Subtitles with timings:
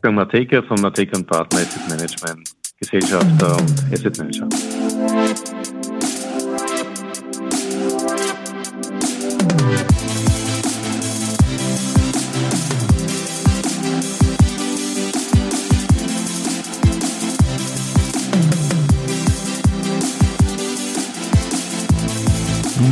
[0.00, 4.48] Wolfgang Mateka von Mateka Partner Asset Management, Gesellschafter und Asset Manager.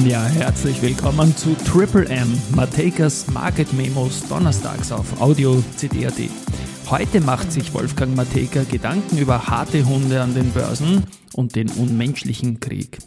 [0.08, 6.65] Ja, herzlich willkommen zu Triple M, Matekas Market Memos donnerstags auf Audio CD.at.
[6.88, 11.02] Heute macht sich Wolfgang Mateka Gedanken über harte Hunde an den Börsen
[11.34, 12.98] und den unmenschlichen Krieg.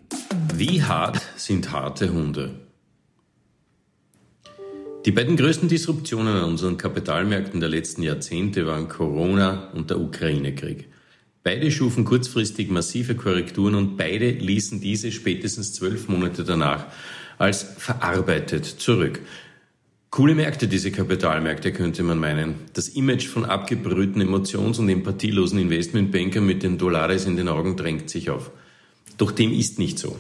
[0.54, 2.60] Wie hart sind harte Hunde?
[5.06, 10.90] Die beiden größten Disruptionen an unseren Kapitalmärkten der letzten Jahrzehnte waren Corona und der Ukraine-Krieg.
[11.44, 16.88] Beide schufen kurzfristig massive Korrekturen und beide ließen diese spätestens zwölf Monate danach
[17.38, 19.22] als verarbeitet zurück.
[20.12, 22.56] Coole Märkte, diese Kapitalmärkte, könnte man meinen.
[22.74, 28.10] Das Image von abgebrühten, emotions- und empathielosen Investmentbankern mit den Dollares in den Augen drängt
[28.10, 28.50] sich auf.
[29.20, 30.18] Doch dem ist nicht so.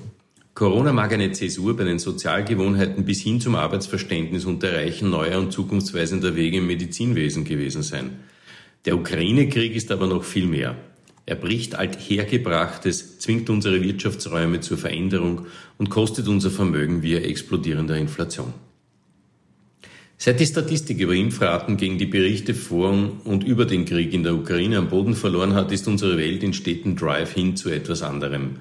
[0.53, 5.51] Corona mag eine Zäsur bei den Sozialgewohnheiten bis hin zum Arbeitsverständnis und Erreichen neuer und
[5.51, 8.19] zukunftsweisender Wege im Medizinwesen gewesen sein.
[8.85, 10.75] Der Ukraine-Krieg ist aber noch viel mehr.
[11.25, 15.47] Er bricht althergebrachtes, zwingt unsere Wirtschaftsräume zur Veränderung
[15.79, 18.53] und kostet unser Vermögen via explodierender Inflation.
[20.21, 24.35] Seit die Statistik über Impfraten gegen die Berichte vor und über den Krieg in der
[24.35, 28.57] Ukraine am Boden verloren hat, ist unsere Welt in stetem Drive hin zu etwas anderem.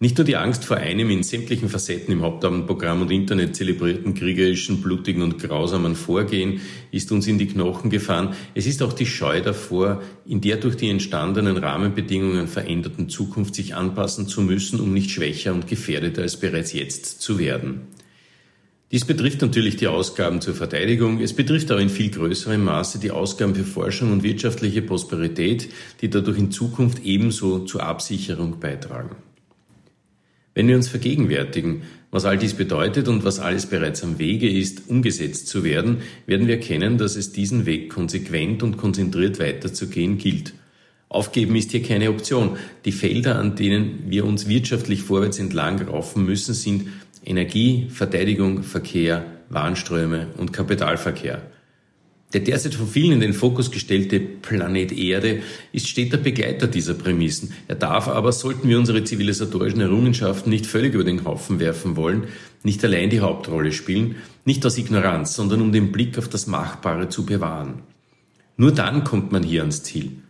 [0.00, 4.80] Nicht nur die Angst vor einem in sämtlichen Facetten im Hauptabendprogramm und Internet zelebrierten kriegerischen,
[4.80, 9.42] blutigen und grausamen Vorgehen ist uns in die Knochen gefahren, es ist auch die Scheu
[9.42, 15.10] davor, in der durch die entstandenen Rahmenbedingungen veränderten Zukunft sich anpassen zu müssen, um nicht
[15.10, 17.82] schwächer und gefährdeter als bereits jetzt zu werden.
[18.92, 21.20] Dies betrifft natürlich die Ausgaben zur Verteidigung.
[21.20, 25.68] Es betrifft aber in viel größerem Maße die Ausgaben für Forschung und wirtschaftliche Prosperität,
[26.00, 29.16] die dadurch in Zukunft ebenso zur Absicherung beitragen.
[30.54, 31.82] Wenn wir uns vergegenwärtigen,
[32.12, 36.46] was all dies bedeutet und was alles bereits am Wege ist, umgesetzt zu werden, werden
[36.46, 40.54] wir erkennen, dass es diesen Weg konsequent und konzentriert weiterzugehen gilt.
[41.08, 42.56] Aufgeben ist hier keine Option.
[42.84, 46.88] Die Felder, an denen wir uns wirtschaftlich vorwärts entlang raufen müssen, sind
[47.24, 51.42] Energie, Verteidigung, Verkehr, Warenströme und Kapitalverkehr.
[52.34, 55.40] Der derzeit von vielen in den Fokus gestellte Planet Erde
[55.70, 57.52] ist steter Begleiter dieser Prämissen.
[57.68, 62.24] Er darf aber, sollten wir unsere zivilisatorischen Errungenschaften nicht völlig über den Haufen werfen wollen,
[62.64, 67.08] nicht allein die Hauptrolle spielen, nicht aus Ignoranz, sondern um den Blick auf das Machbare
[67.08, 67.82] zu bewahren.
[68.56, 70.23] Nur dann kommt man hier ans Ziel.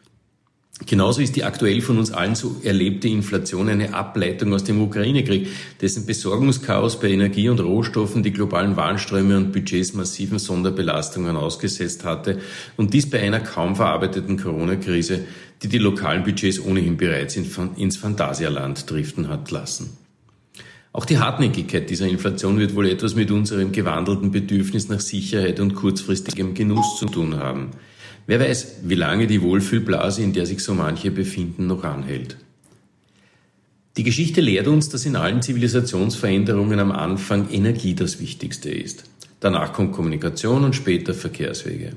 [0.87, 5.47] Genauso ist die aktuell von uns allen so erlebte Inflation eine Ableitung aus dem Ukraine-Krieg,
[5.81, 12.41] dessen Besorgungschaos bei Energie und Rohstoffen die globalen Warenströme und Budgets massiven Sonderbelastungen ausgesetzt hatte
[12.77, 15.21] und dies bei einer kaum verarbeiteten Corona-Krise,
[15.63, 19.97] die die lokalen Budgets ohnehin bereits ins Phantasialand driften hat lassen.
[20.93, 25.75] Auch die Hartnäckigkeit dieser Inflation wird wohl etwas mit unserem gewandelten Bedürfnis nach Sicherheit und
[25.75, 27.71] kurzfristigem Genuss zu tun haben.
[28.27, 32.37] Wer weiß, wie lange die Wohlfühlblase, in der sich so manche befinden, noch anhält.
[33.97, 39.05] Die Geschichte lehrt uns, dass in allen Zivilisationsveränderungen am Anfang Energie das Wichtigste ist.
[39.41, 41.93] Danach kommt Kommunikation und später Verkehrswege.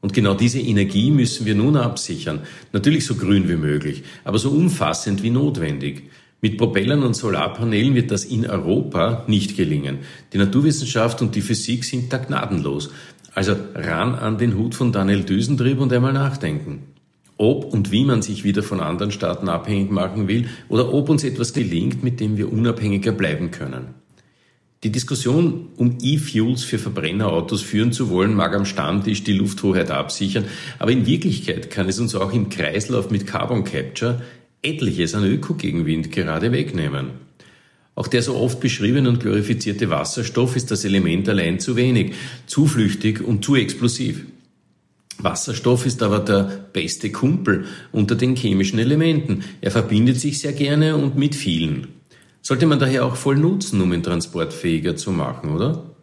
[0.00, 2.42] Und genau diese Energie müssen wir nun absichern.
[2.72, 6.04] Natürlich so grün wie möglich, aber so umfassend wie notwendig.
[6.40, 9.98] Mit Propellern und Solarpanelen wird das in Europa nicht gelingen.
[10.32, 12.90] Die Naturwissenschaft und die Physik sind da gnadenlos.
[13.38, 16.88] Also ran an den Hut von Daniel Düsentrieb und einmal nachdenken.
[17.36, 21.22] Ob und wie man sich wieder von anderen Staaten abhängig machen will oder ob uns
[21.22, 23.94] etwas gelingt, mit dem wir unabhängiger bleiben können.
[24.82, 30.46] Die Diskussion um E-Fuels für Verbrennerautos führen zu wollen, mag am Stammtisch die Lufthoheit absichern,
[30.80, 34.20] aber in Wirklichkeit kann es uns auch im Kreislauf mit Carbon Capture
[34.62, 37.27] etliches an Ökogegenwind gerade wegnehmen.
[37.98, 42.14] Auch der so oft beschriebene und glorifizierte Wasserstoff ist das Element allein zu wenig,
[42.46, 44.24] zu flüchtig und zu explosiv.
[45.18, 49.42] Wasserstoff ist aber der beste Kumpel unter den chemischen Elementen.
[49.60, 51.88] Er verbindet sich sehr gerne und mit vielen.
[52.40, 55.96] Sollte man daher auch voll nutzen, um ihn transportfähiger zu machen, oder?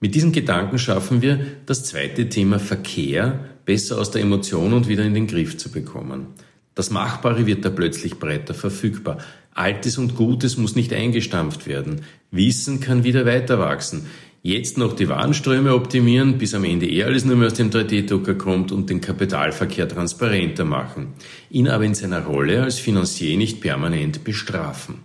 [0.00, 5.04] Mit diesen Gedanken schaffen wir, das zweite Thema Verkehr besser aus der Emotion und wieder
[5.04, 6.26] in den Griff zu bekommen.
[6.74, 9.18] Das Machbare wird da plötzlich breiter verfügbar.
[9.56, 12.02] Altes und Gutes muss nicht eingestampft werden.
[12.30, 14.06] Wissen kann wieder weiter wachsen.
[14.42, 18.34] Jetzt noch die Warenströme optimieren, bis am Ende eh alles nur mehr aus dem 3D-Drucker
[18.34, 21.14] kommt und den Kapitalverkehr transparenter machen.
[21.50, 24.96] Ihn aber in seiner Rolle als Finanzier nicht permanent bestrafen.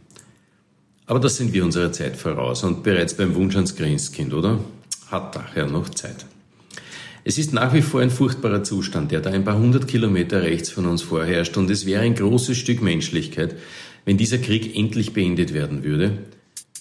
[1.08, 4.60] Aber das sind wir unserer Zeit voraus und bereits beim Wunsch ans Grenzkind, oder?
[5.10, 6.26] Hat daher noch Zeit.
[7.24, 10.70] Es ist nach wie vor ein furchtbarer Zustand, der da ein paar hundert Kilometer rechts
[10.70, 13.56] von uns vorherrscht und es wäre ein großes Stück Menschlichkeit,
[14.06, 16.20] wenn dieser Krieg endlich beendet werden würde.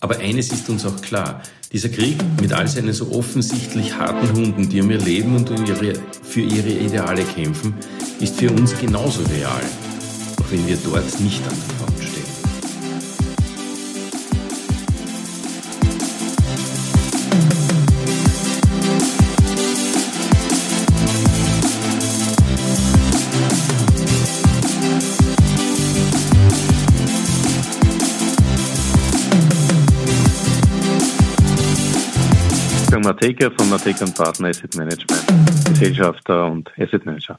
[0.00, 4.68] Aber eines ist uns auch klar, dieser Krieg mit all seinen so offensichtlich harten Hunden,
[4.68, 7.74] die um ihr Leben und für ihre Ideale kämpfen,
[8.20, 9.62] ist für uns genauso real,
[10.40, 11.89] auch wenn wir dort nicht an
[33.02, 35.26] Mateka von Mateka Partner Asset Management,
[35.68, 37.38] Gesellschafter und Asset Manager.